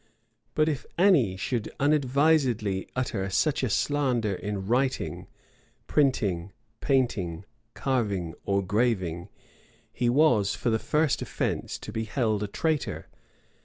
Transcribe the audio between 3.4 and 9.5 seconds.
a slander in writing, printing, painting, carving, or graving,